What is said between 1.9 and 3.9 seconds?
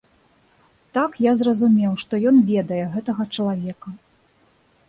што ён ведае гэтага чалавека.